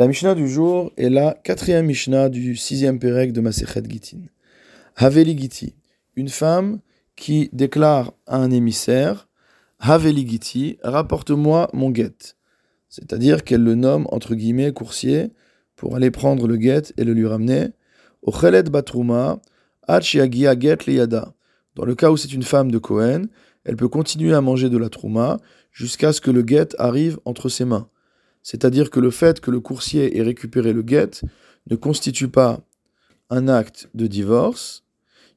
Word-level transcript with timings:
La 0.00 0.08
Mishnah 0.08 0.34
du 0.34 0.48
jour 0.48 0.92
est 0.96 1.10
la 1.10 1.34
quatrième 1.44 1.84
Mishnah 1.84 2.30
du 2.30 2.56
sixième 2.56 2.98
Pérec 2.98 3.34
de 3.34 3.42
Masechet 3.42 3.82
Gitin. 3.86 4.20
Haveli 4.96 5.36
Giti, 5.36 5.74
une 6.16 6.30
femme 6.30 6.80
qui 7.16 7.50
déclare 7.52 8.14
à 8.26 8.38
un 8.38 8.50
émissaire 8.50 9.28
Haveli 9.78 10.26
Giti, 10.26 10.78
rapporte-moi 10.82 11.68
mon 11.74 11.90
guet. 11.90 12.16
C'est-à-dire 12.88 13.44
qu'elle 13.44 13.62
le 13.62 13.74
nomme 13.74 14.06
entre 14.10 14.34
guillemets 14.34 14.72
coursier 14.72 15.32
pour 15.76 15.96
aller 15.96 16.10
prendre 16.10 16.48
le 16.48 16.56
guet 16.56 16.94
et 16.96 17.04
le 17.04 17.12
lui 17.12 17.26
ramener. 17.26 17.68
Au 18.22 18.32
Chelet 18.32 18.62
Batruma, 18.62 19.42
Achiagia 19.86 20.58
Get 20.58 20.78
Liyada. 20.86 21.34
Dans 21.74 21.84
le 21.84 21.94
cas 21.94 22.10
où 22.10 22.16
c'est 22.16 22.32
une 22.32 22.42
femme 22.42 22.70
de 22.70 22.78
Cohen, 22.78 23.24
elle 23.64 23.76
peut 23.76 23.88
continuer 23.88 24.32
à 24.32 24.40
manger 24.40 24.70
de 24.70 24.78
la 24.78 24.88
trouma 24.88 25.36
jusqu'à 25.70 26.14
ce 26.14 26.22
que 26.22 26.30
le 26.30 26.40
guet 26.40 26.68
arrive 26.78 27.18
entre 27.26 27.50
ses 27.50 27.66
mains. 27.66 27.90
C'est-à-dire 28.42 28.90
que 28.90 29.00
le 29.00 29.10
fait 29.10 29.40
que 29.40 29.50
le 29.50 29.60
coursier 29.60 30.18
ait 30.18 30.22
récupéré 30.22 30.72
le 30.72 30.82
guet 30.82 31.10
ne 31.68 31.76
constitue 31.76 32.28
pas 32.28 32.60
un 33.28 33.48
acte 33.48 33.88
de 33.94 34.06
divorce. 34.06 34.84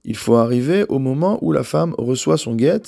Il 0.03 0.15
faut 0.15 0.35
arriver 0.35 0.85
au 0.89 0.99
moment 0.99 1.37
où 1.41 1.51
la 1.51 1.63
femme 1.63 1.95
reçoit 1.97 2.37
son 2.37 2.55
guet 2.55 2.81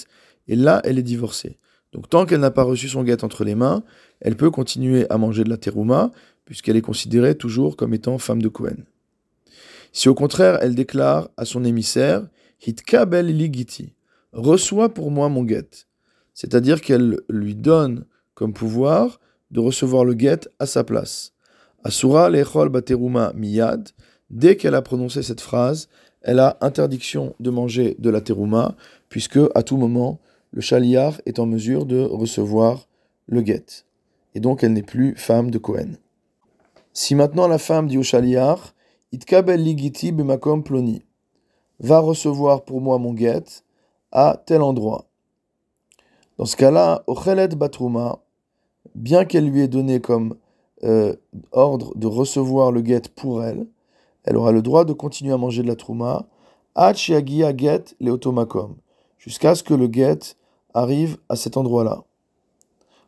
et 0.48 0.56
là, 0.56 0.82
elle 0.84 1.00
est 1.00 1.04
divorcée. 1.04 1.60
Donc 1.92 2.10
tant 2.10 2.26
qu'elle 2.26 2.42
n'a 2.42 2.52
pas 2.52 2.64
reçu 2.64 2.90
son 2.90 3.04
guet 3.04 3.24
entre 3.24 3.44
les 3.44 3.56
mains, 3.56 3.84
elle 4.20 4.36
peut 4.36 4.52
continuer 4.52 5.06
à 5.10 5.18
manger 5.18 5.44
de 5.44 5.50
la 5.50 5.58
terouma 5.58 6.12
puisqu'elle 6.44 6.76
est 6.76 6.82
considérée 6.82 7.36
toujours 7.36 7.78
comme 7.78 7.94
étant 7.94 8.18
femme 8.18 8.42
de 8.42 8.50
Cohen. 8.50 8.84
Si 9.94 10.10
au 10.10 10.16
contraire 10.16 10.60
elle 10.62 10.76
déclare 10.76 11.30
à 11.38 11.46
son 11.46 11.64
émissaire 11.64 12.28
Hitkabel 12.66 13.28
ligiti, 13.28 13.94
reçois 14.34 14.94
pour 14.94 15.10
moi 15.10 15.30
mon 15.30 15.44
guet, 15.44 15.70
c'est-à-dire 16.34 16.82
qu'elle 16.82 17.20
lui 17.30 17.56
donne 17.56 18.06
comme 18.34 18.54
pouvoir 18.54 19.20
de 19.52 19.60
recevoir 19.60 20.06
le 20.06 20.14
guet 20.14 20.42
à 20.60 20.66
sa 20.66 20.84
place. 20.84 21.34
Asura 21.84 22.30
lechol 22.30 22.70
bateruma 22.70 23.32
miyad, 23.34 23.90
dès 24.30 24.58
qu'elle 24.58 24.76
a 24.76 24.82
prononcé 24.82 25.22
cette 25.22 25.42
phrase, 25.42 25.88
elle 26.22 26.40
a 26.40 26.58
interdiction 26.62 27.36
de 27.40 27.52
manger 27.52 27.96
de 28.00 28.10
la 28.10 28.22
terouma, 28.22 28.76
puisque 29.10 29.40
à 29.54 29.62
tout 29.62 29.78
moment, 29.78 30.20
le 30.52 30.62
chaliar 30.62 31.22
est 31.26 31.38
en 31.40 31.46
mesure 31.46 31.86
de 31.86 32.00
recevoir 32.00 32.88
le 33.28 33.42
guet. 33.42 33.86
Et 34.34 34.40
donc 34.40 34.64
elle 34.64 34.74
n'est 34.74 34.84
plus 34.84 35.16
femme 35.16 35.52
de 35.52 35.58
Cohen. 35.58 35.94
Si 36.94 37.14
maintenant 37.14 37.48
la 37.48 37.58
femme 37.58 37.88
dit 37.88 37.98
au 37.98 38.04
chaliar, 38.04 38.74
Itkabel 39.12 39.64
ploni, 40.64 41.04
va 41.80 42.00
recevoir 42.00 42.64
pour 42.66 42.82
moi 42.82 42.98
mon 42.98 43.14
guet 43.14 43.44
à 44.12 44.42
tel 44.46 44.62
endroit. 44.62 45.06
Dans 46.38 46.46
ce 46.46 46.56
cas-là, 46.56 47.04
bien 48.94 49.26
qu'elle 49.26 49.50
lui 49.50 49.62
ait 49.62 49.68
donné 49.68 50.00
comme 50.00 50.36
euh, 50.84 51.16
ordre 51.52 51.96
de 51.96 52.08
recevoir 52.08 52.72
le 52.72 52.82
guet 52.82 53.02
pour 53.16 53.44
elle, 53.44 53.66
elle 54.24 54.38
aura 54.38 54.52
le 54.52 54.62
droit 54.62 54.86
de 54.86 54.94
continuer 54.94 55.34
à 55.34 55.38
manger 55.38 55.64
de 55.64 55.68
la 55.68 55.76
trouma, 55.76 56.28
Achiagia 56.76 57.56
get 57.56 57.96
le 58.02 58.20
jusqu'à 59.18 59.56
ce 59.56 59.64
que 59.64 59.74
le 59.74 59.88
guet 59.88 60.20
arrive 60.74 61.18
à 61.30 61.36
cet 61.36 61.58
endroit-là. 61.58 62.04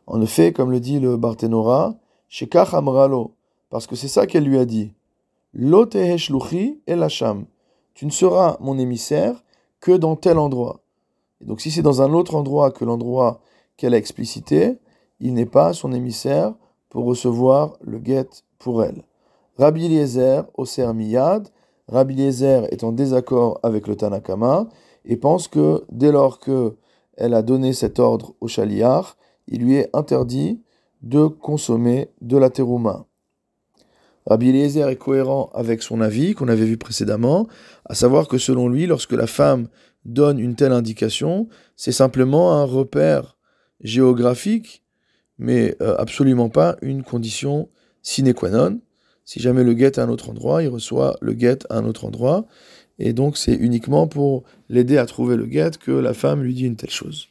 En 0.06 0.22
effet, 0.22 0.52
comme 0.52 0.70
le 0.70 0.80
dit 0.80 1.00
le 1.00 1.18
Barthénora, 1.18 1.96
Shekach 2.28 2.72
Amralo, 2.72 3.34
parce 3.68 3.86
que 3.86 3.94
c'est 3.94 4.08
ça 4.08 4.26
qu'elle 4.26 4.44
lui 4.44 4.58
a 4.58 4.64
dit. 4.64 4.94
Lo 5.52 5.86
et 5.92 6.94
lacham. 6.96 7.44
Tu 7.94 8.06
ne 8.06 8.10
seras 8.10 8.56
mon 8.60 8.78
émissaire 8.78 9.44
que 9.80 9.92
dans 9.92 10.16
tel 10.16 10.38
endroit. 10.38 10.80
Et 11.40 11.44
donc 11.44 11.60
si 11.60 11.70
c'est 11.70 11.82
dans 11.82 12.00
un 12.00 12.12
autre 12.12 12.34
endroit 12.34 12.70
que 12.70 12.84
l'endroit 12.84 13.40
qu'elle 13.76 13.94
a 13.94 13.98
explicité, 13.98 14.78
il 15.20 15.34
n'est 15.34 15.46
pas 15.46 15.72
son 15.72 15.92
émissaire 15.92 16.54
pour 16.88 17.04
recevoir 17.04 17.76
le 17.80 17.98
guet 17.98 18.28
pour 18.58 18.82
elle. 18.82 19.02
Rabbi 19.58 19.86
Eliezer, 19.86 20.44
Oser 20.54 20.92
Miyad, 20.94 21.48
Rabbi 21.88 22.14
Eliezer 22.14 22.72
est 22.72 22.84
en 22.84 22.92
désaccord 22.92 23.58
avec 23.62 23.86
le 23.88 23.96
Tanakama 23.96 24.68
et 25.04 25.16
pense 25.16 25.48
que 25.48 25.84
dès 25.90 26.12
lors 26.12 26.38
que 26.38 26.76
elle 27.16 27.34
a 27.34 27.42
donné 27.42 27.72
cet 27.72 27.98
ordre 27.98 28.34
au 28.40 28.46
Shaliar, 28.46 29.16
il 29.48 29.62
lui 29.62 29.74
est 29.74 29.90
interdit 29.92 30.62
de 31.02 31.26
consommer 31.26 32.10
de 32.20 32.36
la 32.36 32.50
terouma. 32.50 33.06
Rabbi 34.26 34.50
Eliezer 34.50 34.88
est 34.88 34.96
cohérent 34.96 35.50
avec 35.54 35.82
son 35.82 36.00
avis 36.00 36.34
qu'on 36.34 36.48
avait 36.48 36.66
vu 36.66 36.76
précédemment, 36.76 37.48
à 37.86 37.94
savoir 37.94 38.28
que 38.28 38.38
selon 38.38 38.68
lui, 38.68 38.86
lorsque 38.86 39.12
la 39.12 39.26
femme 39.26 39.68
donne 40.04 40.38
une 40.38 40.54
telle 40.54 40.72
indication, 40.72 41.48
c'est 41.76 41.92
simplement 41.92 42.52
un 42.52 42.64
repère 42.64 43.36
géographique 43.80 44.84
mais 45.38 45.76
euh, 45.80 45.96
absolument 45.98 46.48
pas 46.48 46.76
une 46.82 47.02
condition 47.02 47.68
sine 48.02 48.34
qua 48.34 48.50
non. 48.50 48.80
Si 49.24 49.40
jamais 49.40 49.62
le 49.62 49.74
guet 49.74 49.98
à 49.98 50.04
un 50.04 50.08
autre 50.08 50.30
endroit, 50.30 50.62
il 50.62 50.68
reçoit 50.68 51.16
le 51.20 51.34
guet 51.34 51.58
à 51.70 51.78
un 51.78 51.84
autre 51.84 52.06
endroit. 52.06 52.46
Et 52.98 53.12
donc 53.12 53.36
c'est 53.36 53.54
uniquement 53.54 54.06
pour 54.06 54.44
l'aider 54.68 54.98
à 54.98 55.06
trouver 55.06 55.36
le 55.36 55.46
guet 55.46 55.72
que 55.78 55.92
la 55.92 56.14
femme 56.14 56.42
lui 56.42 56.54
dit 56.54 56.64
une 56.64 56.76
telle 56.76 56.90
chose. 56.90 57.28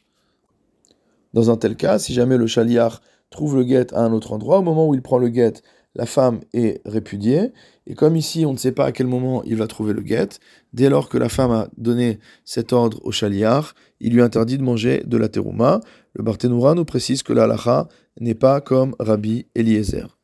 Dans 1.34 1.50
un 1.50 1.56
tel 1.56 1.76
cas, 1.76 1.98
si 1.98 2.14
jamais 2.14 2.36
le 2.36 2.46
chaliar 2.46 3.02
trouve 3.30 3.56
le 3.56 3.64
guet 3.64 3.92
à 3.94 4.02
un 4.02 4.12
autre 4.12 4.32
endroit, 4.32 4.58
au 4.58 4.62
moment 4.62 4.88
où 4.88 4.94
il 4.94 5.02
prend 5.02 5.18
le 5.18 5.28
guet, 5.28 5.54
la 5.98 6.06
femme 6.06 6.40
est 6.54 6.80
répudiée. 6.86 7.52
Et 7.86 7.94
comme 7.94 8.16
ici, 8.16 8.46
on 8.46 8.52
ne 8.52 8.58
sait 8.58 8.72
pas 8.72 8.86
à 8.86 8.92
quel 8.92 9.08
moment 9.08 9.42
il 9.44 9.56
va 9.56 9.66
trouver 9.66 9.92
le 9.92 10.00
guet, 10.00 10.28
dès 10.72 10.88
lors 10.88 11.08
que 11.08 11.18
la 11.18 11.28
femme 11.28 11.50
a 11.50 11.68
donné 11.76 12.20
cet 12.44 12.72
ordre 12.72 13.00
au 13.02 13.10
chaliar, 13.10 13.74
il 14.00 14.14
lui 14.14 14.22
interdit 14.22 14.58
de 14.58 14.62
manger 14.62 15.02
de 15.04 15.16
la 15.16 15.28
terouma. 15.28 15.80
Le 16.14 16.22
Barthénoura 16.22 16.74
nous 16.74 16.84
précise 16.84 17.22
que 17.22 17.32
la 17.32 17.48
n'est 18.20 18.34
pas 18.34 18.60
comme 18.60 18.94
Rabbi 18.98 19.46
Eliezer. 19.54 20.17